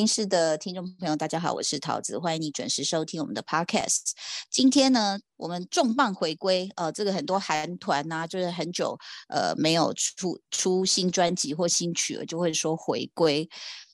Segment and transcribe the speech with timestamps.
[0.00, 4.12] 位女人心事的听众朋友，大家好，我是桃子，欢迎你准时收听我们的 podcast。
[4.48, 13.46] 今天呢，我们重磅回归，呃，这个很多韩团呐，就是很久呃没有出出新专辑或新曲了，就会说回归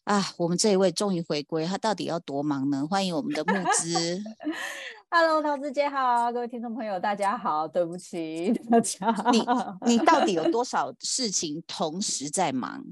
[0.05, 0.33] 啊。
[0.37, 2.87] 我们这一位终于回归，他到底要多忙呢？
[2.89, 4.23] 欢迎我们的木之。
[5.11, 9.45] Hello，桃子姐好，各位听众朋友大家好，对不起大家，你
[9.87, 12.85] 你到底有多少事情同时在忙？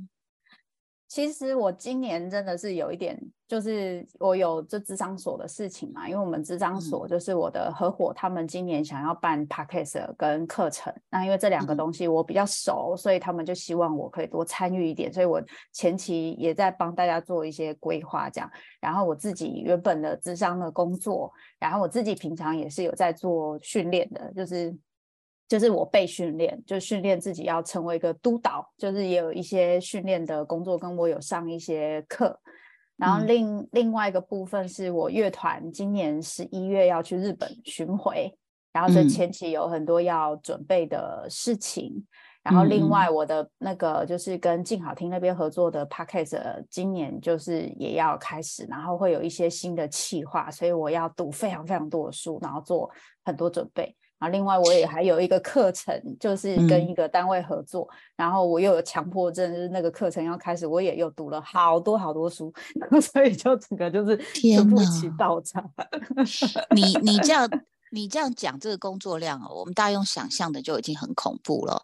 [1.14, 15.40] 其实我今年真的是有一点，就是我有这智商所的事情嘛，因为我们智商所就是我的合伙，他们今年想要办 p a c k a g e 跟课程，那因为这两个东西我比较熟，所以他们就希望我可以多参与一点，所以我
[15.72, 18.50] 前期也在帮大家做一些规划，这样。
[18.80, 24.76] 然后我自己原本的智商的工作，然后我自己平常也是有在做训练的，就是。
[25.48, 32.38] 就是我被训练，就训练自己要成为一个督导，就是也有一些训练的工作，跟我有上一些课。
[32.96, 38.32] 然后另另外一个部分是我乐团今年十一月要去日本巡回，
[38.72, 42.06] 然后这前期有很多要准备的事情。
[42.44, 52.90] 然后另外我的那个就是跟静好听那边合作的 podcast，今年就是也要开始，然后会有一些新的企划，所以我要读非常非常多的书，然后做
[53.24, 53.96] 很多准备。
[54.18, 62.52] 然后另外我也还有一个课程，就是跟一个单位合作，然后我又有强迫症，就是那个课程要开始，我也又读了好多好多书，
[63.02, 65.68] 所以就整个就是全部起倒场。
[66.74, 67.48] 你你这样。
[67.94, 71.80] 你这样讲这个工作量哦，我们大家用想象的就已经很恐怖了。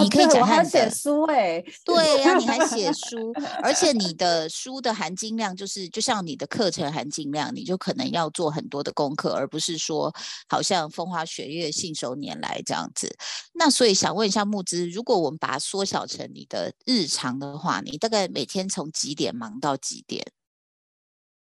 [0.00, 10.12] 你可以讲他写书哎，对呀，你还写书， 而且你的书的含金量就是就像你的课程含金量，你就可能要做很多的功课，而不是说
[10.48, 13.16] 好像风花雪月、信手拈来这样子。
[13.54, 20.26] 那所以想问一下木之，如果我们把它缩小成你的日常的话，你大概每天从几点忙到几点？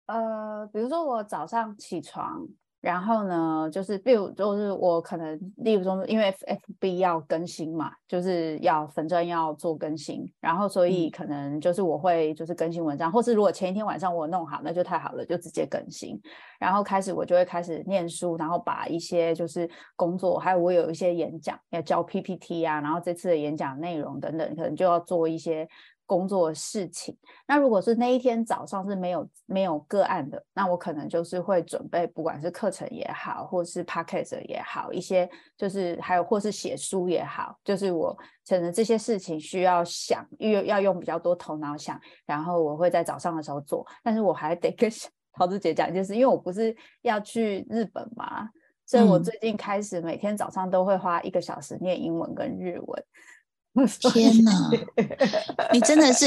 [0.05, 2.47] 呃，比如说我早上起床。
[2.83, 16.19] 然后呢，就是比如就是我可能，例如说，因为 F B 要更新嘛，就是要粉钻要做更新，然后所以可能就是我会就是更新文章，或是如果前一天晚上我弄好，那就太好了，就直接更新。
[16.59, 25.65] 然后开始我就会开始念书，然后把一些就是工作，还有我有一些演讲要教 P P T 啊，然后这次的演讲内容等等，可能就要做一些。
[26.05, 38.15] 工作事情，那如果是那一天早上是没有没有个案的，那我可能就是会准备，不管是课程也好，或是 p a c k a g e 也好，一些就是还有或是写书也好，就是我
[38.47, 44.89] 可能这些事情需要想，因为要用比较多头脑想，然后我会在早上的时候做，但是我还得跟
[45.33, 48.47] 桃子姐讲，就是因为我不是要去日本嘛，
[48.85, 53.03] 所以我最近开始每天早上都会花一个小时念英文跟日文。
[54.13, 54.51] 天哪，
[55.73, 56.25] 你真的是？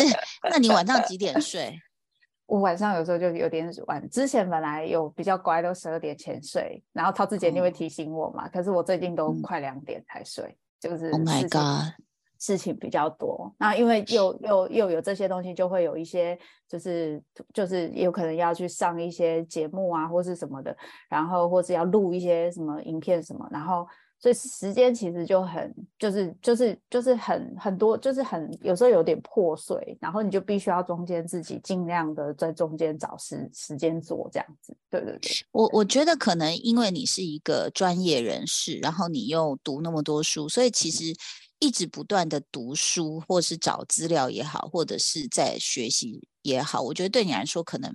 [0.51, 1.79] 那你晚上几点睡？
[2.47, 4.09] 我晚上有时候就有点晚。
[4.09, 6.83] 之前本来有比较乖，都十二点前睡。
[6.93, 8.49] 然后涛子姐就会提醒我嘛？
[8.49, 11.93] 可是我最近都快两点才睡，就是 Oh my God，
[12.39, 13.53] 事情比较多。
[13.59, 17.21] 那因为又又又有这些东西，就会有一些就是
[17.53, 20.77] 就是有可能要去上一些节目啊，或是什么的，
[21.09, 23.87] 然后或是要录一些什么影片什么，然后。
[24.19, 34.75] 所以时间其实就很，就是就是就是很很多，就是很有时候有点破碎，然后你就必须要中间自己尽量的在中间找时时间做这样子。
[34.91, 41.15] 对对对，我我觉得可能因为你是一个专业人士，然后你又读那么多书，所以其实
[41.59, 47.95] 一直不断的读书，或是找资料也好，或者是在学习也好，我觉得对你来说可能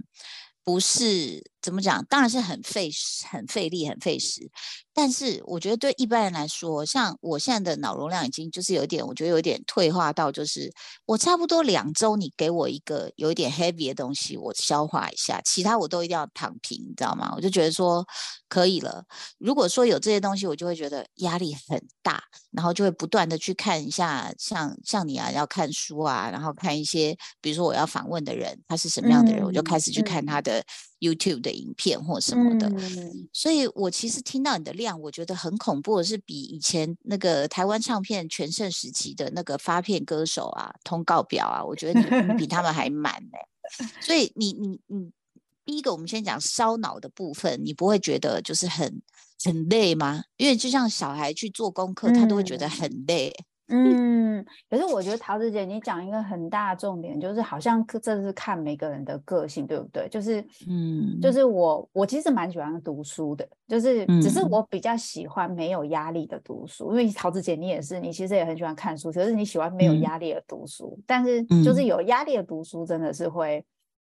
[0.63, 2.89] 不是怎么讲，当然是很费
[3.29, 4.49] 很费力、很费时。
[4.93, 10.69] 但是我觉得对一般人来说，像我现在的脑容量已经就是有点，我觉得有点退化到，就是
[11.05, 17.31] 我差不多两周，你给我一个有一点 heavy 的东西，我消化一下，其他我都一定要躺平，你知道吗？
[17.35, 18.05] 我就觉得说
[18.49, 19.05] 可以了。
[19.37, 22.21] 如果说有这些东西，我就会觉得压力很大，
[22.51, 30.61] 然后就会不断的去看一下，像像你啊，要看书啊，然后看一些，比如说我要访问的人他是什么样的人，我就开始去看他的
[31.01, 32.71] YouTube 的影片或什么的。
[33.31, 34.71] 所以我其实听到你的。
[34.71, 43.37] 量我觉得很恐怖的是，比以前那个台湾唱片全盛时期的那个发片歌手啊，通告表啊，我觉得你比他们还 满呢。
[43.99, 45.11] 所以你你你，
[45.65, 49.01] 第一个我们先讲烧脑的部分，你不会觉得就是很
[49.43, 50.23] 很累吗？
[50.37, 53.31] 因为就像小孩去做功课，他都会觉得很累。
[53.37, 53.50] 嗯，
[54.69, 60.07] 可是我觉得桃子姐，你讲一个很大的重点，就是好像这是看每个人的个性，对不对？
[60.09, 73.63] 就是，嗯，就是我我其实蛮喜欢读书的，就是只是我比较喜欢没有压力的读书，因为桃子姐你也是，你其实也很喜欢看书，可是你喜欢没有压力的读书，但是就是有压力的读书真的是会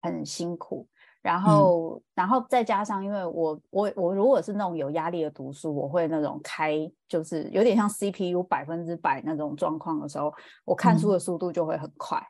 [0.01, 0.87] 很辛苦。
[1.23, 6.77] 然后，然后再加上，因为我我我如果是那种有压力的读书，我会那种开，
[7.09, 10.35] 就是有点像 CPU 百分之百那种状况的时候，
[10.65, 12.21] 我看书的速度就会很快，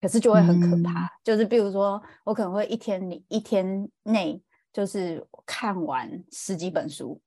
[0.00, 1.10] 可是就会很可怕。
[1.24, 4.42] 就是比如说，我可能会一天里一天内
[4.72, 7.18] 就是看完十几本书。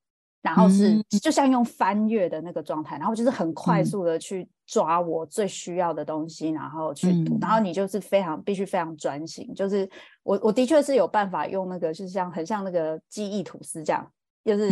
[0.42, 7.38] 然后是就像用翻阅的那个状态，然后就是很快速的去抓我最需要的东西，然后去读。
[7.42, 9.90] 然后你就是非常必须非常专心，就是
[10.24, 14.10] 我我的确是有办法用那个，就是像很像那个记忆吐司这样，
[14.46, 14.70] 就是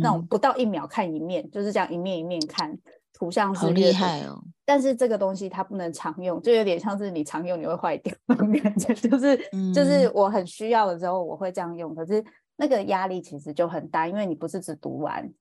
[0.00, 2.76] 那种不到一秒看一面，就是这样一面一面看，
[3.12, 4.40] 图像是厉害哦。
[4.64, 9.36] 但是这个东西它不能常用，就有点像是你常用你会坏掉那种感觉，就是
[9.74, 12.22] 就是我很需要的时候我会这样用，可是。
[12.56, 15.32] 那个压力其实就很大，因为你不是只读完，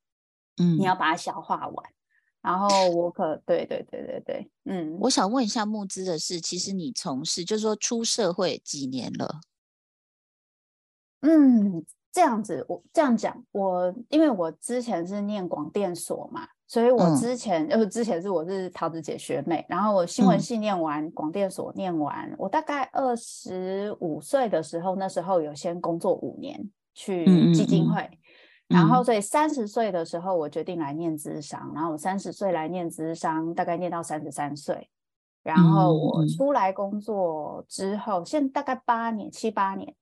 [0.58, 1.90] 嗯，你要把它消化完。
[2.42, 9.40] 然后我可对对对对对，嗯，我想问一下木之的事，其实你从事就是说出社会几年了？
[11.22, 26.70] 嗯，这样子，我这样讲，我因为我之前是念广电所嘛，所以我之前呃之前是我是桃子姐学妹，然后我新闻系念完，广电所念完，我大概二十五岁的时候，那时候有先工作五年。
[26.96, 28.10] 去基金会，
[28.70, 34.90] 然后所以三十岁的时候，我决定来念资商，然后我三十岁来念资商，大概念到三十三岁，
[35.44, 39.94] 然后我出来工作之后，现大概八年七八年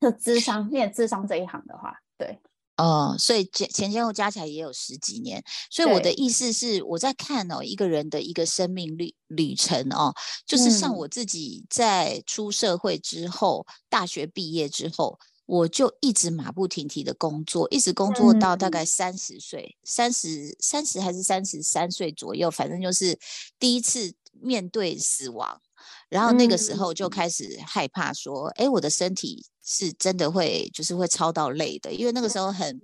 [0.00, 2.40] 的资商念资商这一行的话，对，
[2.78, 10.14] 哦，所以前前前后加起来也有十几年，所以我的意思是我在看哦一个人的一个生命旅旅程哦，
[10.46, 15.18] 就是像我自己在出社会之后，大学毕业之后。
[15.46, 23.18] 我就一直马不停蹄的工作，一直工作到大概三十岁，三十三十还是三十三岁左右，反正就是
[23.58, 25.60] 第一次面对死亡，
[26.08, 26.94] 然后那个时候。
[26.94, 32.80] 就开始害怕，说，哎，我的身体是真的会就是会超到累的，因为那个时候很。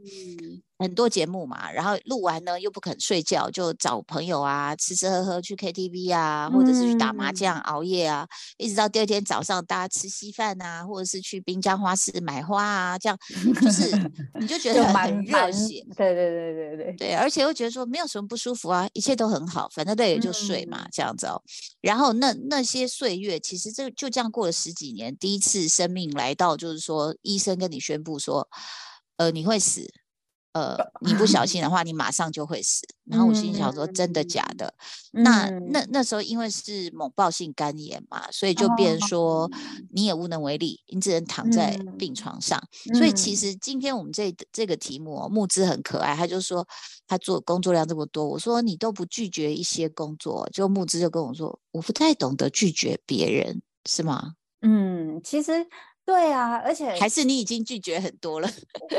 [0.80, 13.18] 很多节目嘛，然后录完呢又不肯睡觉，就找朋友啊吃吃喝喝去 KTV 啊，或者是去打麻将熬夜啊，一直到第二天早上大家吃稀饭啊，或者是去滨江花市买花啊，这样
[13.60, 13.94] 就是
[14.40, 21.42] 你就觉得很热血，对对对对对对，而且又觉得说没有什么不舒服啊，一切都很好，反正累了就睡嘛，这样子哦。
[21.82, 28.48] 然后那那些岁月其实这就这样过了十几年，第一次生命来到，就是说医生跟你宣布说，
[29.18, 29.86] 呃，你会死。
[30.52, 32.82] 呃，你不小心的 话，你马上就会死。
[33.05, 34.73] 然后我心想说，真的假的？
[35.12, 39.50] 那那那时候因为是猛暴性肝炎嘛，所以就变说
[39.93, 42.61] 你也无能为力，你只能躺在病床上。
[42.94, 46.67] 所以其实今天我们这这个题目，木之很可爱，他就说
[47.06, 54.35] 他做工作量这么多，我说你都不拒绝一些工作，就木之就跟我说，我不太懂得拒绝别人，是吗？
[54.62, 55.67] 嗯，其实。
[56.05, 58.49] 对啊，而且还是你已经拒绝很多了。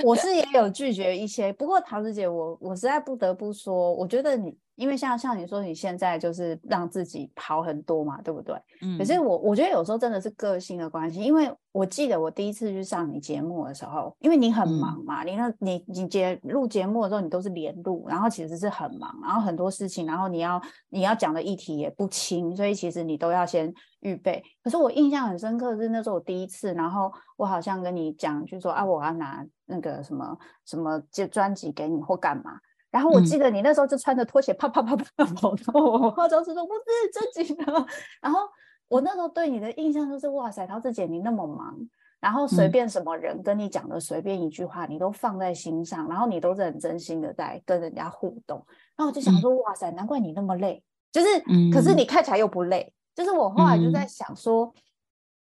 [0.03, 4.55] 我是 也有拒绝一些，不过桃子姐，我我实在不得不说，我觉得你。
[4.81, 8.55] 因为像像你说你现在就是让自己跑很多嘛，对不对？
[8.81, 8.97] 嗯。
[8.97, 20.59] 可是我我觉得有时候真的是个性的关系，因为我记得我第一次去上你节目的时候，因为你很忙嘛，你那你你节录节目的时候你都是连录，然后其实是很忙，然后很多事情，然后你要
[20.89, 24.43] 你要讲的议题也不轻，所以其实你都要先预备。
[24.63, 30.35] 可是我印象很深刻是那时候我第一次，然后我好像跟你讲，就说啊我要拿那个什么
[30.65, 32.59] 什么接专辑给你或干嘛。
[32.91, 36.81] 然后我记得你那时候就穿着拖鞋啪啪啪啪跑到我化妆室说不是
[37.11, 37.85] 正经的。
[38.21, 38.41] 然后
[38.87, 41.75] 我那时候对你的印象就是哇塞，桃子姐你那么忙，
[42.19, 48.57] 然后随便什么人跟你讲的随便一句话你都放在心上，然后你都是很真心的在跟人家互动。
[48.97, 51.27] 然后我就想说哇塞，难怪你那么累，就是
[51.71, 52.93] 可是你看起来又不累。
[53.15, 54.73] 就是我后来就在想说。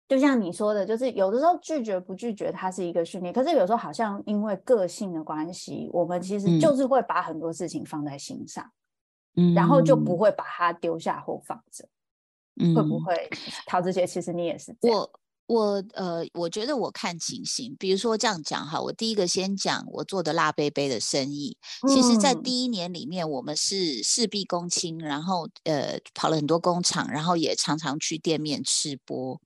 [0.08, 3.32] 就像你说的，就是有的时候拒绝不拒绝，它是一个训练。
[3.32, 8.70] 可是有时候好像因为个性的关系，我们其实就是会把很多事情放在心上，
[9.36, 11.88] 嗯，然后就不会把它丢下或放着。
[12.58, 13.28] 嗯，会不会
[13.66, 14.06] 陶子姐？
[14.06, 15.08] 其实你也是这样。
[15.46, 21.56] 我呃，我觉得我看情形，比如说这样讲哈，我第一个先讲我做的辣杯杯的生意。
[21.88, 29.40] 其实，在第一年里面，我们是事必躬亲，然后呃跑了很多工厂，然后也常常去店面吃播。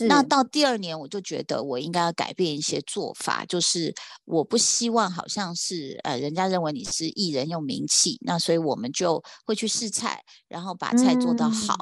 [0.00, 3.94] 那到第二年，我就觉得我应该要改变一些做法，就是
[4.26, 11.74] 我不希望好像是呃人家认为你是艺人用名气，那所以我们就会去试菜，然后把菜做到好，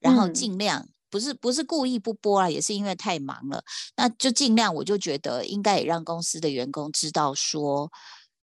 [0.00, 0.88] 然后尽量。
[1.12, 3.62] 不是不是故意不播啊，也是因为太忙了。
[3.96, 7.90] 那就尽量，我就觉得应该也让公司的员工知道说，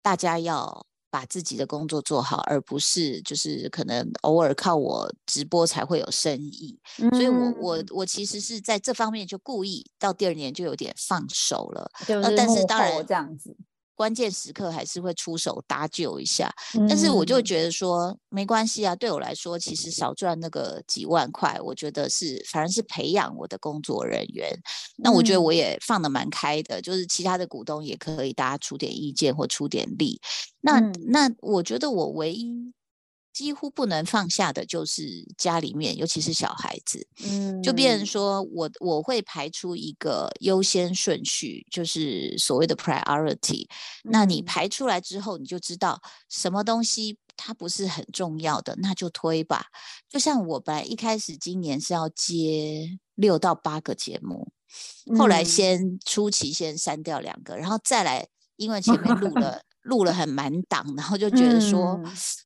[0.02, 6.78] 大家要把自己的工作做好，而不是就是可能偶尔靠我直播才会有生意。
[7.12, 11.90] 所以我我我其实是在这方面就故意到第二年就有点放手了。
[12.06, 13.56] 就是但是当然这样子。
[14.00, 16.50] 关键时刻还是会出手搭救一下，
[16.88, 24.48] 但是我就觉得说没关系啊，对我来说其实少赚那个几万块，我觉得是反正是培养我的工作人员。
[24.96, 30.18] 那我觉得我也放的蛮开的，就是其他的股东也可以大家出点意见或出点力。
[30.62, 32.72] 那那我觉得我唯一。
[33.32, 43.66] 几乎不能放下的就是家里面，尤其是小孩子，嗯，就变成说我我会排出一个优先顺序，就是所谓的 priority。
[44.04, 49.66] 那你排出来之后，你就知道什么东西它不是很重要的，那就推吧。
[50.08, 54.52] 就像我本来一开始今年是要接六到八个节目，
[55.16, 59.62] 后来先初期先删掉两个，然后再来，因为前面录了。
[59.82, 61.98] 录了很满档，然后就觉得说，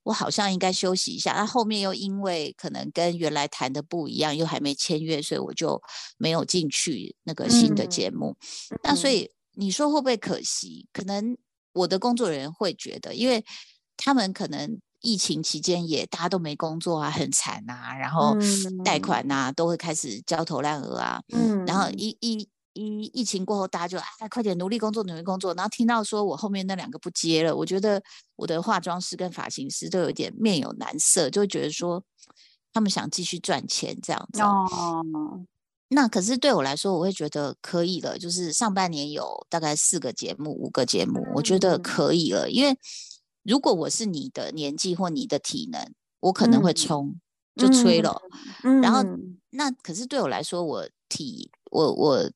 [0.05, 1.33] 我好像应该休息一下。
[1.33, 5.81] 那后面又因为可能跟原来谈的不一样，又还没签约，所以我就
[6.17, 8.37] 没有进去那个新的节目。
[8.85, 10.87] 那所以你说会不会可惜？
[10.93, 11.37] 可能
[11.73, 13.45] 我的工作人员会觉得，因为
[13.97, 18.37] 他们可能疫情期间也大家都没工作啊，很惨啊，然后
[18.85, 22.49] 贷款呐都会开始焦头烂额啊，嗯，然后一一。
[22.75, 25.54] 疫疫情过后，大家就哎，快点努力工作，努力工作。
[25.54, 28.02] 然后听到说我后面那两个不接了，我觉得
[28.37, 32.02] 我的化妆师跟发型师都有点面有难色，就会觉得说
[32.73, 34.43] 他们想继续赚钱这样子。
[34.43, 35.04] 哦，
[35.88, 38.19] 那可是对我来说，我会觉得可以了。
[38.19, 42.50] 就是上半年有大概四个节目、五个节目，我觉得可以了。
[42.50, 42.76] 因为
[43.45, 47.14] 如果我是你的年纪或你的体能，我可能会冲
[47.54, 48.21] 就吹了。
[48.83, 49.04] 然后
[49.50, 52.31] 那可是对我来说，我体我我。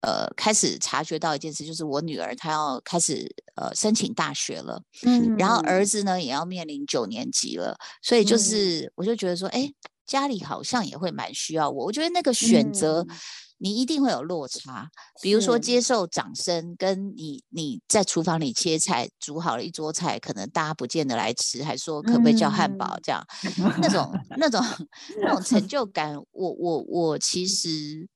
[0.00, 3.26] 呃，开始察觉到一件事，就是我女儿她要开始
[3.56, 9.68] 呃申请大学了，嗯，然后儿子呢也要面临九年级了，所以就是我就觉得说，哎，
[10.06, 11.86] 家里好像也会蛮需要我。
[11.86, 13.04] 我觉得那个选择
[13.58, 14.88] 你一定会有落差，
[15.20, 23.20] 比如说接受掌声，跟你你在厨房里切菜，煮好了一桌菜，可能大家不见得来吃，还说可不可以叫汉堡这样，
[23.82, 24.64] 那种那种
[25.20, 28.08] 那种成就感，我我我其实。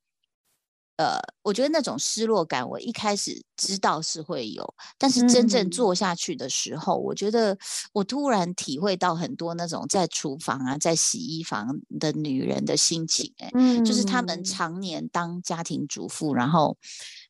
[0.97, 7.57] 呃，我觉得那种失落感，我一开始知道是会有，但是真正做下去的时候，我觉得
[7.93, 16.77] 我突然体会到很多那种在厨房啊，在洗衣房的女人的心情，哎，就是她们常年当家庭主妇，然后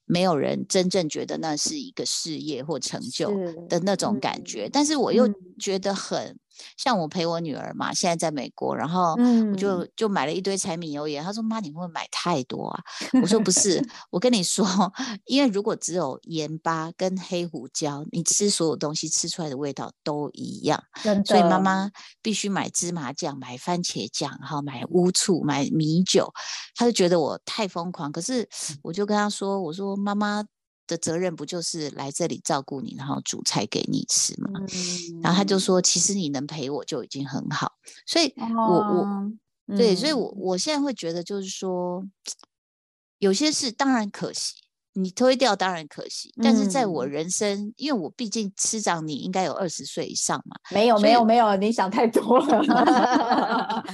[0.04, 3.30] 没有人真正觉得那是一个事业或成就
[3.68, 6.36] 的那种感觉，但是我又觉得很。
[6.76, 9.14] 像我陪我女儿嘛，现在在美国，然后
[9.50, 11.22] 我就就买了一堆柴米油盐。
[11.22, 12.82] 她说：“妈，你会不会买太多啊？”
[13.22, 14.66] 我说：“不 是，我跟你说，
[15.26, 20.82] 因为如果只有盐巴跟黑胡椒，你吃所有东西吃出来的味道都一样。
[21.24, 21.90] 所以妈妈
[22.20, 26.32] 必须买芝麻酱、买番茄酱，然后买乌醋、买米酒。”
[26.74, 28.10] 她就觉得我太疯狂。
[28.10, 28.48] 可是
[28.82, 30.44] 我就跟她说：“我说妈妈。”
[30.86, 34.50] 的责任不就是来这里照顾你，然后煮菜给你吃吗？
[35.22, 37.72] 然后他就说：“其实你能陪我就已经很好。”
[38.06, 38.34] 所以，
[38.64, 39.08] 我我
[39.76, 42.04] 对，所以我我现在会觉得，就是说，
[43.18, 44.61] 有些事当然可惜。
[44.94, 52.62] 你推掉当然可惜，但是在我人生，因为我毕竟师长你应该有二十岁以上嘛，没有没有没有，你想太多了。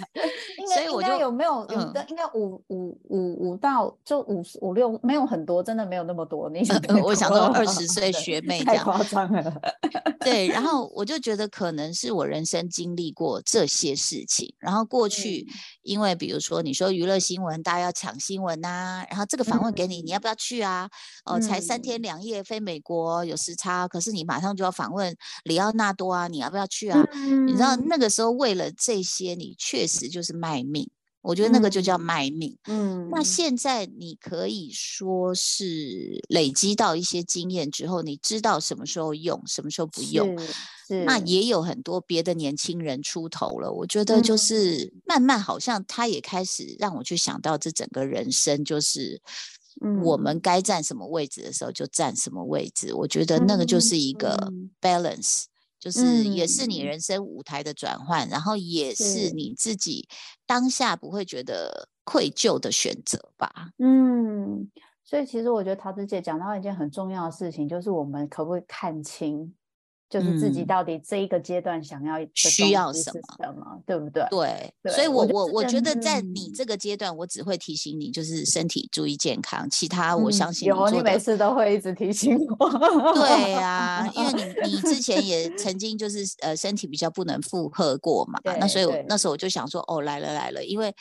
[0.75, 6.50] 所以我就有没有有的应该五五五五到就五五六没有很多，真的没有那么多。
[6.50, 9.61] 你想，我想说二十岁学妹这样夸张了。
[10.21, 15.47] 对，然后 我就觉得可能是我人生经历过这些事情，然后过去
[15.83, 20.88] 因为比如说你说娱乐新闻大家要抢新闻呐，然后这个访问给你，你要不要去啊？
[21.25, 27.02] 哦，才三天两夜飞美国有时差，可是你马上就要访问里奥纳多啊，你要不要去啊？
[27.47, 30.88] 你知道那个时候为了这些，你确实就是卖命。
[31.21, 32.57] 我觉得那个就叫卖命。
[32.68, 40.38] 嗯，那现在你可以说是累积到一些经验之后，你知道什么时候用，什么时候不用。
[41.04, 43.71] 那也有很多别的年轻人出头了。
[43.71, 49.21] 我觉得就是慢慢好像他也开始让我去想到这整个人生就是。
[50.02, 55.44] 我们该站什么位置的时候就站什么位置，我觉得那个就是一个 balance，
[55.78, 60.08] 就是也是你人生舞台的转换，然后也是你自己
[60.47, 63.70] 当下不会觉得愧疚的选择吧。
[63.78, 64.70] 嗯，
[65.04, 69.54] 所以其实我觉得陶子姐讲到一件很重要的事情，就是我们可不可以看清
[70.08, 74.24] 就是自己到底这一个阶段想要需要什么，什么，对不对？
[74.30, 81.02] 对，所以我我我觉得在你嗯这个阶段，我只会提醒你，就是身体注意健康，其他我相信嗯有，你。
[81.02, 82.70] 每次都会一直提醒我。
[83.14, 84.32] 对啊、因为
[84.64, 90.94] 你你之前也曾经就是呃身体比较不能负荷过嘛， 那所以我那时候我就想说，哦来了来了，因为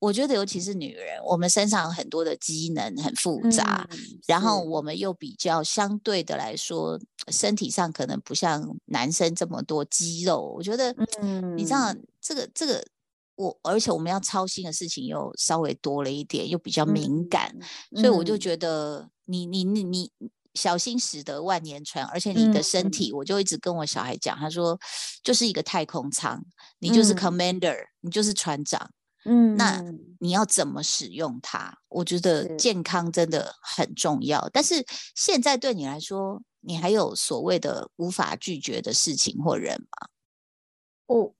[0.00, 10.54] 我觉得尤其是女人，我们身上有很多的机能很复杂，嗯然后我们又比较相对的来说，身体上可能不像男生这么多肌肉。
[10.56, 10.90] 我觉得，
[11.20, 12.82] 嗯你知道这个这个，
[13.36, 17.54] 我而且我们要操心的事情又稍微多了一点，又比较敏感，
[17.94, 20.10] 所以我就嗯觉得你你你你
[20.54, 24.78] 小心驶得万年船，而且你的身嗯体，我就一直跟我小孩讲，他说
[25.22, 26.42] 就是一个太空舱，
[26.78, 28.90] 你就是嗯 commander，你就是船长。
[29.24, 31.76] 嗯，那嗯你要怎么使用它？
[31.88, 34.48] 我觉得健康真的很重要。
[34.52, 34.84] 但是
[35.14, 40.08] 现在对你来说，你还有所谓的无法拒绝的事情或人吗？
[41.06, 41.34] 我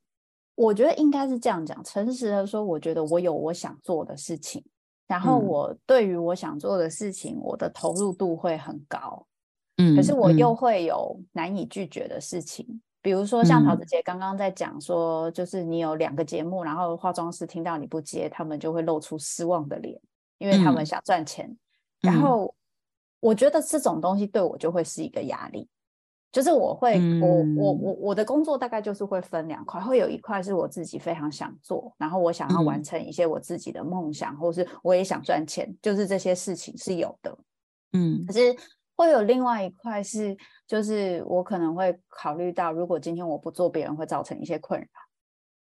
[0.56, 4.64] 我觉得应该是这样讲，诚实的说，我觉得我有我想做的事情，
[5.06, 9.26] 然后嗯我对于我想做的事情，我的投入度会很高，
[9.78, 12.82] 嗯可是我又嗯会有难以拒绝的事情。
[13.02, 13.78] 比如说，像桃嗯。
[13.78, 19.98] 子姐刚刚在讲说，就是你有两个节目，然后化妆师听到你不接，他们就会露出失望的脸，
[20.38, 20.86] 因为他们嗯。
[20.86, 21.56] 想赚钱。
[22.00, 22.22] 然嗯。
[22.22, 22.54] 后
[23.20, 25.68] 我觉得这种东西对我就会是一个压力，
[26.32, 27.56] 就是我会，我我嗯。
[27.56, 32.84] 我我的工作大概就是会分两块，会有一块是我自己非常想做，然后我想要完嗯。
[32.84, 37.36] 成一些我自己的梦想，或是我也想赚钱，就是这些事情是有的。
[37.92, 38.24] 嗯。
[38.26, 38.54] 可是
[39.00, 44.86] 会有另外一块是，就是我可能会考虑到，如果今天我不做，别人会造成一些困扰。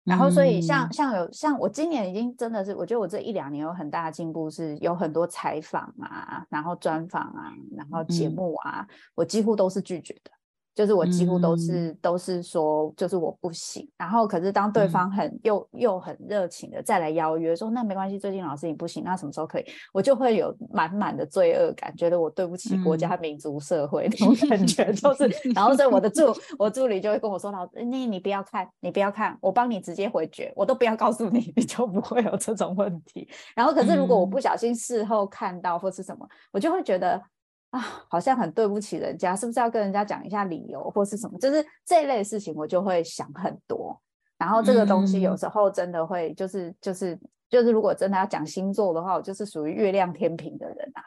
[0.06, 10.32] 然后，所以像嗯像有像我今年已经真的是，我觉得我这一两年有很大的进步，是有很多采访啊，然后专访啊，然后节嗯目啊，我几乎都是拒绝的。
[10.76, 13.90] 就是我几乎都嗯是、都是说，就是我不行。
[13.98, 19.66] 然后可是当对嗯方很又又很热情的再来邀约，说那没关系，最近老师你不行，那什么时候可以？
[19.94, 25.32] 我就会有满满的罪恶感，觉得我对不起国家、民族、社会那种感觉，就是。
[25.56, 37.22] 然后所以我的助我助理就会跟我说：“老师，那你不要看，你不要看，我帮你直接回绝，我都不要告诉你，你就不会有这种问题。”然后可是如果我不嗯小心事后看到或是什么，我就会觉得。
[37.76, 41.38] 啊，好像很对不起人家，是不是要跟人家讲一下理由或是什么？
[41.40, 44.00] 就是这类事情，我就会想很多。
[44.38, 51.04] 然后这个东西有嗯时候真的会，就是就是就是，如果真的要讲星座的话，我就是属于月亮天平的人啊，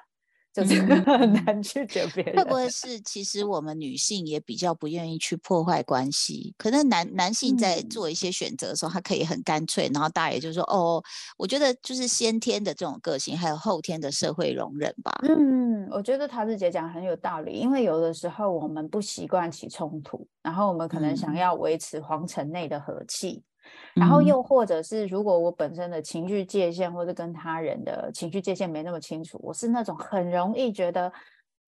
[0.52, 2.36] 就是嗯很难拒绝别人。
[2.36, 6.54] 会不会是其实我们女性也比较不愿意去破坏关系？
[6.58, 11.02] 可能男男性在嗯做一些选择的时候，他可以很干脆，然后大爷就说：“哦，
[11.36, 23.42] 我觉得就是先天的这种个性，还有后天的社会容忍吧。”嗯，我觉得桃子姐讲很有道理，因为有的时候我们不习惯起冲突，然后我们可能想嗯要维持皇城内的和气，
[23.94, 31.12] 然后嗯又或者是如果我本身的情绪界限或者跟他人的情绪界限没那么清楚，我是那种很容易觉得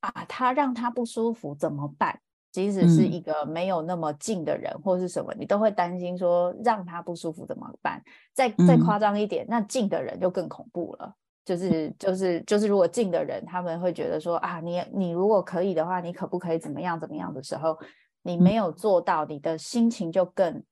[0.01, 2.19] 啊，他让他不舒服怎么办？
[2.53, 8.03] 即使是嗯一个没有那么近的人或是什么，你都会担心说让他不舒服怎么办？
[8.35, 11.15] 再再嗯夸张一点，那近的人就更恐怖了。
[11.45, 17.77] 就是就是就是，如果近的人他们会觉得说啊，你你如果可以的话，你可不可以怎么样怎么样的时候，
[18.23, 20.63] 你没有做到，你的心情就更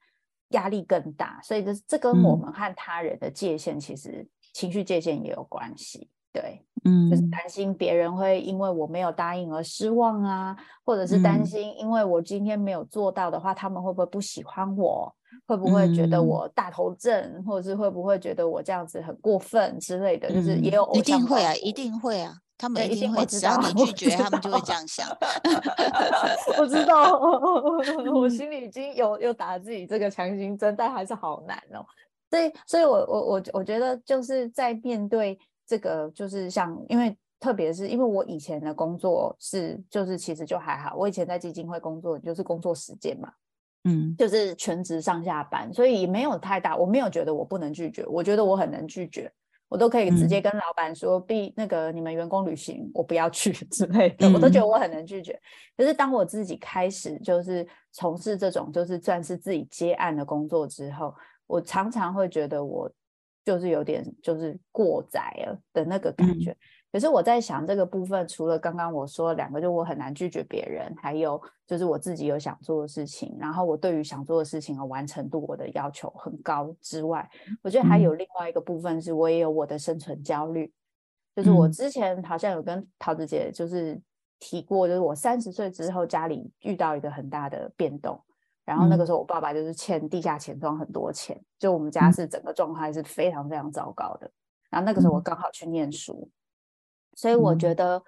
[0.51, 1.41] 压力更大。
[1.43, 6.09] 所以这这跟我嗯们和他人的界限，其实情绪界限也有关系。
[6.31, 15.13] 对，嗯就是担心别人会因为我没有答应而失望啊，或者是担嗯心因为我今天没有做到的话，他们会不会不喜欢我？
[15.47, 20.31] 会不会觉得嗯我大头症，或者是会不会觉得我这样子很过分之类的？
[20.31, 25.09] 就是也有一定像会啊，一定会啊，他们一定会，知道只要你拒绝，他们就会道这样想。
[26.59, 31.87] 我知道，我嗯心里已经有有打自己这个强心针，但还是好难哦。
[32.31, 43.31] 所以，所以我我我我觉得就是在面对这个，就是像因为特别是因为我以前的工作是就是其实就还好，我以前在基金会工作就是工作时间嘛，
[43.85, 49.33] 嗯就是全职上下班，所以也没有太大，我没有觉得我不能拒绝，我觉得我很能拒绝，
[49.69, 55.39] 我都可以直接嗯跟老板说，必那个你们员工旅行我不要去之类的，我都觉得嗯我很能拒绝。
[55.77, 61.15] 可是当我自己开始就是从事这种就是算是自己接案的工作之后，
[61.47, 62.91] 我常常会觉得我
[63.45, 66.57] 就是有点就是过载了的那个感嗯觉。
[66.91, 77.29] 可是我在想这个部分，除了刚刚我说两个，就我很难拒绝别人，还有就是我自己有想做的事情，然后我对于想做的事情的完成度，我的要求很高之外，
[77.63, 80.73] 我觉得还有另外一个部分是我也有我的生存焦虑，
[81.37, 81.73] 就是我嗯。
[81.73, 84.01] 之前好像有跟桃子姐就是
[84.39, 88.19] 提过，就是我三十岁之后家里遇到一个很大的变动，
[88.65, 94.31] 然后那个时候我爸爸就是欠地下钱庄很多钱，就我们家是整个状态是非常非常糟糕的。
[94.71, 96.31] 然后那个时候我刚好去念书，
[97.19, 98.01] 所以我觉得。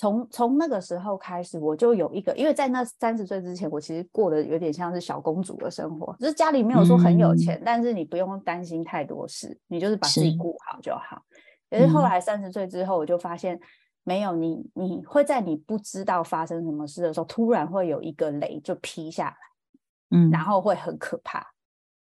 [0.00, 11.20] 从从那个时候开始，我就有一个，因为在那三十岁之前，我其实过得有点像是小公主的生活，就是家里没有说很有钱，但是你不用担心太多事，你就是把自己顾好就好。
[11.68, 13.58] 可是后来三十岁之后，我就发现
[14.04, 19.36] 没有你，你会在你不知道发生什么事的时候，突然会有一个雷就劈下来，
[20.16, 21.44] 嗯，然后会很可怕，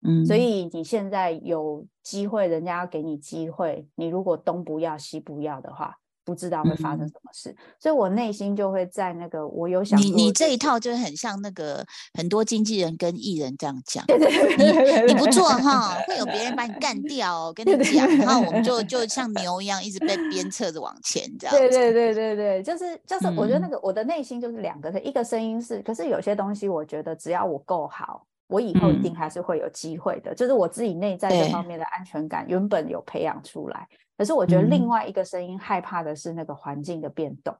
[0.05, 5.97] 嗯，所以你现在有机会，人家要给你机会，你如果东不要西不要的话。
[6.25, 11.85] 不知道会发生什么事，所以我内心就会在那个我有想你你这一套就很像那个
[12.15, 21.55] 很多经纪人跟艺人这样讲，你你不做哈，会有别人把你干掉， 跟你讲，然后我们就就像牛一样一直被鞭策着往前这样。
[21.55, 33.87] 对对对对对，就是就是，我觉得那个我的内心就是两个，一个声音是，可是有些东西我觉得只要我够好，我以后一定还是会有机会的，就是我自己内在这方面的安全感原本有培养出来。
[34.17, 37.55] 可是我觉得另外一个声音害怕的是那个环境的变动，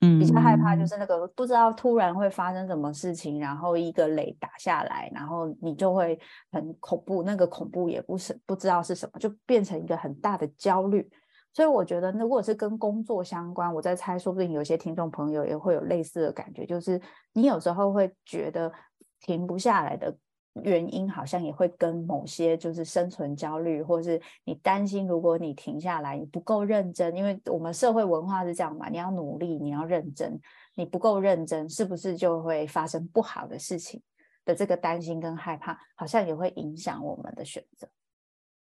[0.00, 6.18] 嗯，比较害怕就是那个不知道突然会发生什么事情，然后一个雷打下来，然后你就会
[6.52, 11.10] 很恐怖，那个恐怖也不是不知道是什么，就变成一个很大的焦虑。
[11.52, 17.00] 所以我觉得，如果是跟工作相关，我在猜，说不定有些听众朋友也会有类似的感觉，就是
[17.32, 18.72] 你有时候会觉得
[19.20, 20.16] 停不下来的。
[20.62, 30.40] 原因好像也会跟某些就是生存焦虑，或是你担心，如果你停下来，你不够认真，因为我们社会文化是这样嘛，你要努力，你要认真，
[30.74, 34.02] 你不够认真，是不是就会发生不好的事情
[34.44, 37.88] 的这个担心跟害怕，好像也会影响我们的选择。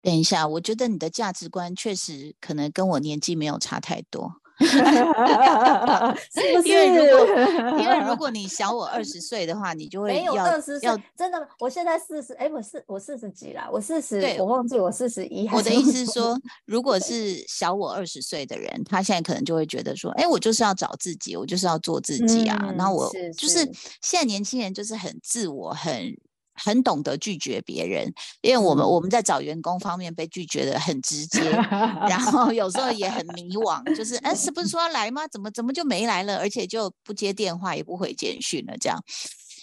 [0.02, 4.42] 等一下，我觉得你的价值观确实可能跟我年纪没有差太多。
[6.64, 10.90] 因为如果因为如果你小我二十岁的话，你就会没有二十岁。
[11.16, 15.48] 真的，我现在四十，哎，我四我四十几了，我四十，我忘记我四十一。
[15.50, 22.74] 我的意思是说，如果是小我二十岁的人，他现在可能就会觉得说，哎，我就是要找自己，我就是要做自己啊。
[22.78, 23.60] 然后我就是
[24.02, 26.16] 现在年轻人就是很自我，很。
[26.56, 35.28] 很懂得拒绝别人，因为我们我们在找员工方面被拒绝的很直接，然后有时候也很迷惘，就是哎，是不是说要来吗？
[35.28, 36.38] 怎么怎么就没来了？
[36.38, 38.98] 而且就不接电话，也不回简讯了，这样。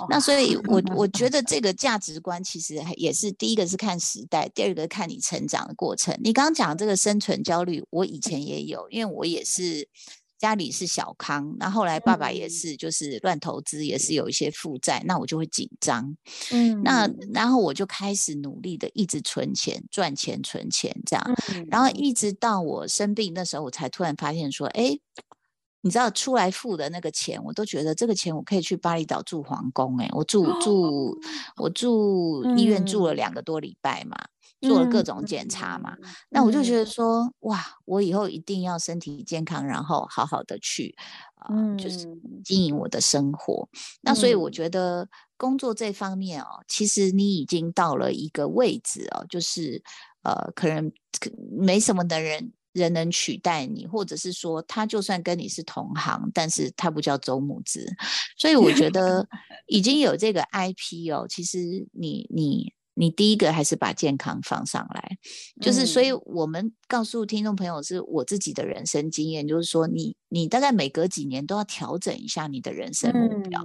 [0.09, 6.17] 那所以，我 我觉得这个价值观其实也是第一个是看时代，第二个看你成长的过程。
[6.23, 9.89] 你刚刚讲这个生存焦虑，我以前也有，因为我也是。
[10.43, 16.17] 家里是小康，那后来爸爸也是，就是乱投资，也是有一些负债，那我就会紧张。
[16.51, 21.25] 嗯，那然后我就开始努力的一直存钱、赚钱、存钱这样，
[21.71, 24.99] 然后一直到我生病那时候，我才突然发现说，哎，
[25.83, 31.17] 你知道出来付的那个钱，我都觉得这个钱我可以去巴厘岛住皇宫，哎，我住住
[31.57, 34.17] 我住医院住了两个多礼拜嘛。
[34.63, 35.97] 做了各种检查嘛，
[36.31, 40.95] 那我就觉得说，哇，我以后一定要身体健康，然后好好的去
[41.35, 42.07] 啊，就是
[42.45, 43.69] 经营我的生活。
[44.03, 49.83] 那所以我觉得工作这方面哦，其实你已经到了一个位置哦，就是
[50.23, 50.91] 呃，可能
[51.51, 57.85] 没什么的人人能取代你，或者是说他就算跟你是同行，但是他不叫周木子。
[58.39, 59.27] 所以我觉得
[59.67, 61.59] 已经有这个 IP 哦，其实
[61.93, 62.73] 你你。
[62.95, 65.17] 你第一个还是把健康放上来，
[65.61, 73.63] 就是所以我们告诉听众朋友，是我自己的人生经验，就是说你你大概每隔几年都要调整一下你的人生目标，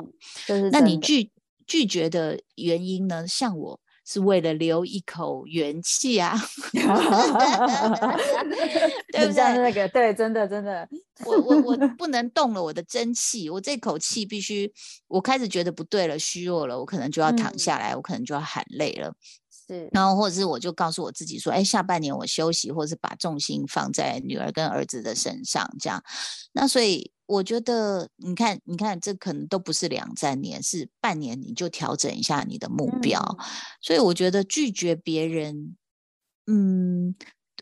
[0.47, 1.31] 就是那你拒
[1.65, 3.27] 拒绝的原因呢？
[3.27, 3.79] 像我。
[4.09, 6.33] 是为了留一口元气啊，
[9.11, 9.57] 对不对？
[9.57, 10.87] 那个对，真的真的，
[11.25, 14.71] 我我我 不能动了我的真气，我这口气必须，
[15.09, 19.13] 我开始觉得不对了，虚弱了，我可能就要躺下来，我可能就要喊累了。
[19.67, 26.01] 是，然后或者是我就告诉我自己说，哎，下半年我休息，或者是把重心放在女儿跟儿子的身上，这样。
[26.53, 33.21] 那所以我觉得，你看，你看，这可能都不是两三年，是半年，你就调整一下你的目标。
[33.81, 35.75] 所以我觉得拒绝别人，
[36.45, 37.13] 嗯，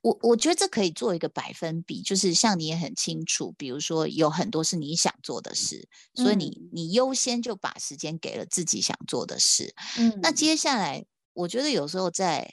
[0.03, 9.73] 我我觉得这可以做一个百分比，就是像你也很清楚，比如说有很多是你想做的事，所以你你优先就把时间给了自己想做的事。
[9.97, 11.03] 嗯，那接下来。
[11.35, 12.51] 我觉得有时候在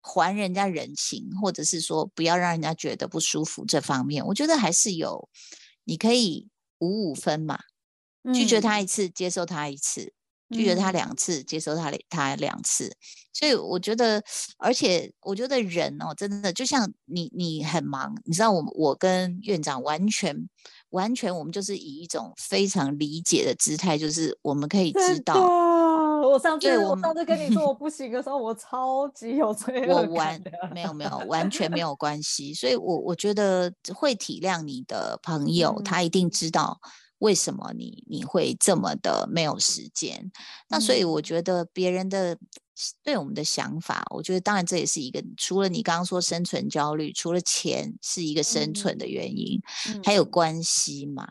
[0.00, 5.28] 还人家人情，或者是说不要让人家觉得不舒服这方面，我觉得还是有，
[5.82, 7.58] 你可以五五分嘛，
[8.32, 10.12] 拒绝他一次，接受他一次，
[10.50, 12.92] 拒绝他两次，接受他他两次，
[13.32, 14.22] 所以我觉得，
[14.58, 20.48] 而且我觉得人哦，真的就像你，你很忙，你知道，我我跟院长完全
[20.90, 25.34] 完全，我们就是以一种非常理解的姿态，就是我们可以知道，
[26.28, 36.80] 我上次我上次跟你说我 不行的时候，我超级有罪恶感我完没有没有完全没有关系，所以我我觉得会体谅你的朋友，他一定知道。
[37.20, 40.30] 为什么你你会这么的没有时间？
[40.68, 42.36] 那所以我觉得别人的
[43.02, 49.58] 对我们的想法，我觉得当然这也是一个，除了你刚刚说生存焦虑，除了钱是一个生存的原因，
[50.04, 51.26] 还有关系嘛？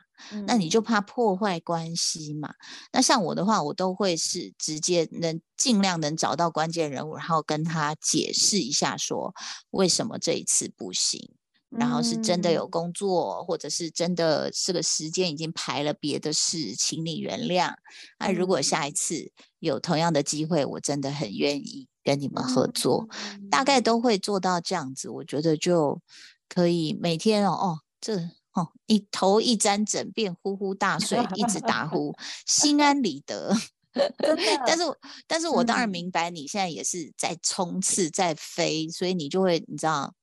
[0.47, 2.53] 那你就怕破坏关系嘛？
[2.91, 9.33] 那像我的话，我都会是直接能尽量能找到关键人物，然后跟他解释一下，说
[9.71, 11.31] 为什么这一次不行。
[11.77, 17.73] 然后是真的有工作，或者是真的这个时间已经排了别的事，请你原谅。
[18.17, 23.09] 那如果下一次有同样的机会，我真的很愿意跟你们合作，
[23.51, 25.09] 大概都会做到这样子。
[25.09, 25.99] 我觉得就
[26.47, 32.13] 可以每天哦哦，这哦一头一沾枕便呼呼大睡，一直打呼，
[32.45, 33.53] 心安理得。
[34.67, 34.83] 但是
[35.27, 40.13] 但是我当然明白你现在也是在冲刺，在飞，所以你就会你知道。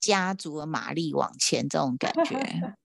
[0.00, 2.38] 家族的马力往前，这种感觉。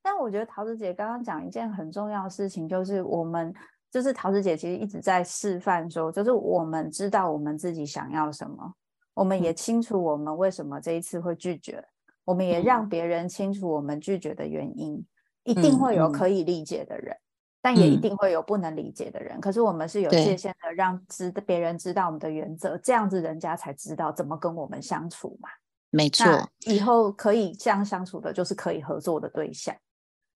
[0.00, 3.52] 但我觉得桃子姐刚刚讲一件很重要的事情，就是我们，
[3.90, 8.72] 就是桃子姐其实一直在示范说，就是我们知道我们自己想要什么，
[9.14, 11.84] 我们也清楚我们为什么这一次会拒绝，
[12.24, 15.04] 我们也让别人清楚我们拒绝的原因。
[15.44, 17.16] 一定会有可以理解的人，
[17.62, 19.40] 但也一定会有不能理解的人。
[19.40, 25.48] 可是我们是有界限的，让知别人知道我们的原则，这样子人家才知道怎么跟我们相处嘛。
[25.88, 26.26] 没错，
[26.66, 29.74] 以后可以这样相处的，就是可以合作的对象。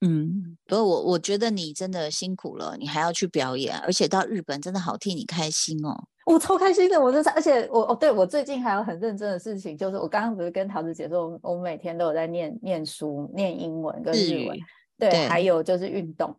[0.01, 6.09] 嗯，不过我我觉得你真的辛苦了，你还要去表演，而且到日本真的好替你开心哦。
[6.25, 14.59] 我超开心的，我就是，而且我哦，对我最近还有很认真的事情，就是我刚刚不是跟桃子姐说，我每天都有在念念书、念英文跟日文，
[14.99, 16.35] 对，还有就是运动。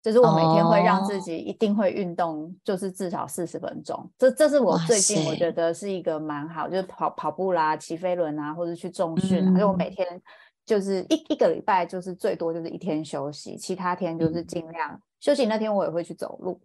[0.00, 4.10] 就是我每天会让自己一定会运动，就是至少四十分钟。
[4.16, 9.44] 这这是我最近我觉得是一个蛮好，就是跑跑步啦、骑飞轮啊，或者去重训。
[9.44, 10.06] 因为我每天
[10.64, 16.58] 就是一一个礼拜就是最多就是一天休息，其他天就是尽量休息那天我也会去走路。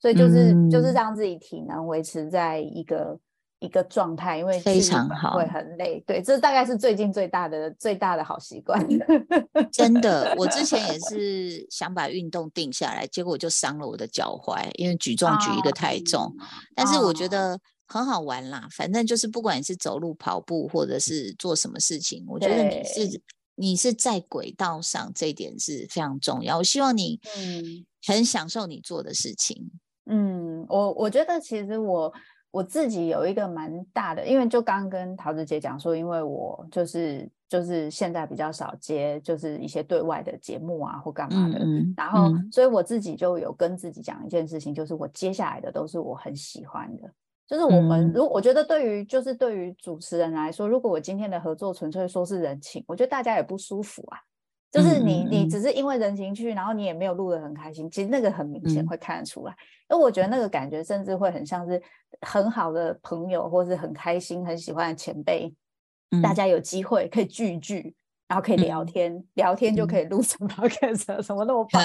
[0.00, 3.18] 所以就是就是让自己体能维持在一个。
[3.60, 6.00] 一个状态，因为非常好，会很累。
[6.06, 8.80] 对，这大概是最近最大的最大的好习惯。
[9.72, 16.32] 真的，我之前也是想把运动定下来，结果就伤了我的脚踝，因为举重举一个太重。
[16.76, 17.58] 但是我觉得
[17.88, 23.20] 很好玩啦，反正就是不管你是走路、跑步，或者是做什么事情，我觉得你是
[23.56, 26.58] 你是在轨道上，这一点是非常重要。
[26.58, 29.56] 我希望你嗯很享受你做的事情。
[29.58, 29.80] 嗯，
[30.68, 32.12] 我我觉得其实我。
[32.50, 41.60] 我自己有一个蛮大的，因为就刚跟桃子姐讲说，因为我就是就是现在比较少接就是一些对外的节目啊或干嘛的，
[41.94, 47.12] 然后所以我自己就有跟自己讲一件事情，就是我接下来的都是我很喜欢的，
[47.46, 54.18] 就是我们如我觉得对于就是对于主持人来说，如果我今天的合作纯粹说是人情，我觉得大家也不舒服啊。
[54.70, 59.54] 就是你，你只是因为人情去，然后你也没有录的很开心，其实那个很明显会看得出来。
[59.90, 61.82] 因为我觉得那个感觉甚至会很像是
[62.20, 65.54] 很好的朋友，或是很开心、很喜欢的前辈，
[66.22, 67.94] 大家有机会可以聚一聚。
[68.28, 71.82] 然后可以聊天，聊天就可以录成 podcast，什么都 么棒。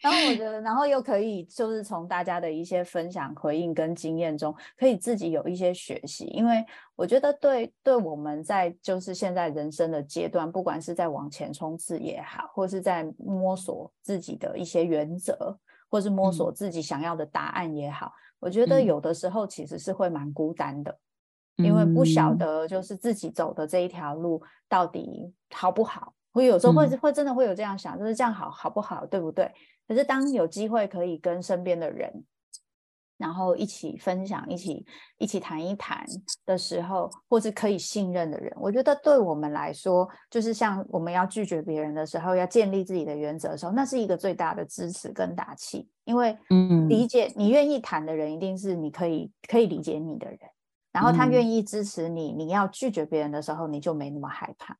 [0.00, 6.26] 然后我觉得，然后又可以就是从大家的一些分享、回应跟经验中，可以自己有一些学习。
[6.26, 15.58] 因为我觉得，对对我们在就是现在人生的阶段，不管是在往前冲刺也好，或是在摸索自己的一些原则，
[15.90, 20.96] 或是摸索自己想要的答案也好，我觉得有的时候其实是会蛮孤单的。
[21.56, 29.50] 因为不晓得就是自己走的这一条路到底好不好，会有时候会会真的会有这样想，就是这样好好不好，对不对？
[29.86, 32.24] 可是当有机会可以跟身边的人，
[33.18, 34.84] 然后一起分享、一起
[35.18, 36.04] 一起谈一谈
[36.44, 45.88] 的时候，或是可以信任的人，我觉得对我们来说，就是像我们要拒绝别人的时候，要建立自己的原则的时候，那是一个最大的支持跟打气。
[46.04, 50.38] 因为嗯，理解你愿意谈的人，一定是你可以可以理解你的人。
[50.94, 54.78] 然后他愿意支持你，你要拒绝别人的时候，你就没那么害怕。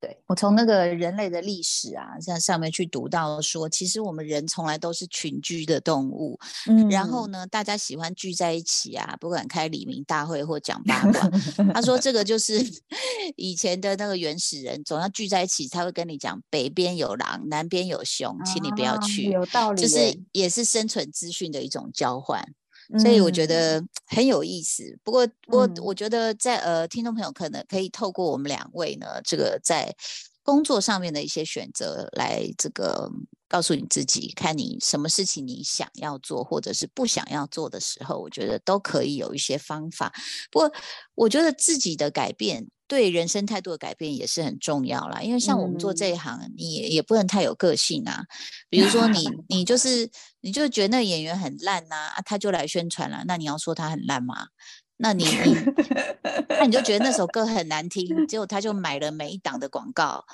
[0.00, 6.38] 对我从那个人类的历史啊，在上面去读到说，其实我们人从来都是群居的动物。
[6.66, 11.30] 嗯，然后呢，大家喜欢聚在一起啊，不管开李明大会或讲八卦。
[11.72, 12.58] 他说这个就是
[13.36, 19.30] 以前的那个原始人，总要聚在一起，他会跟你讲北边有狼，南边有熊，请你不要去。
[19.30, 22.42] 有道理，就是也是生存资讯的一种交换。
[22.98, 24.98] 所以我觉得很有意思。
[25.02, 29.94] 不过，不过我觉得在呃，听众朋友可能可以透过我们两位呢，这个在
[30.42, 33.10] 工作上面的一些选择，来这个
[33.48, 40.12] 告诉你自己，看你什么事情你想要做，或者是不想要做的时候，我觉得都可以有一些方法。
[40.50, 40.72] 不过，
[41.14, 42.68] 我觉得自己的改变。
[42.86, 48.24] 对人生态度的改变也是很重要啦，因为像我们做这一行，你也不能太有个性啊。
[48.68, 54.48] 比如说 你，你就是你就觉得那演员很烂呐，啊，他就来宣传了，那你要说他很烂吗？
[54.96, 55.56] 那你你
[56.48, 60.24] 那你就觉得那首歌很难听，结果他就买了每一档的广告。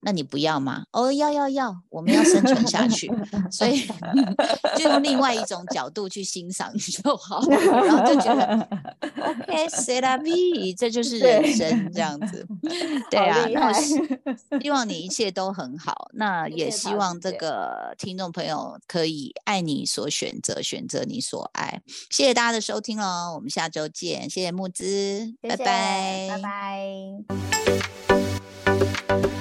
[0.00, 0.84] 那你不要吗？
[0.92, 3.10] 哦，要要要，我们要生存下去，
[3.50, 3.86] 所以
[4.76, 8.68] 就用另外一种角度去欣赏就好，然后就觉得
[10.00, 12.46] la vie，这就是人生这样子。
[13.10, 13.72] 对啊，那
[14.60, 16.08] 希望你一切都很好。
[16.12, 21.82] 那也希望这个听众朋友可以爱你所选择，选择你所爱。
[22.10, 24.30] 谢谢大家的收听喽，我们下周见。
[24.30, 26.38] 谢谢木子，拜拜，拜
[29.18, 29.37] 拜。